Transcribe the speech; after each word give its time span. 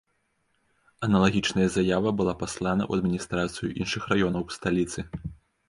Аналагічная 1.07 1.67
заява 1.75 2.09
была 2.23 2.33
паслана 2.41 2.83
ў 2.89 3.03
адміністрацыю 3.03 3.73
іншых 3.85 4.11
раёнаў 4.17 4.51
сталіцы. 4.59 4.99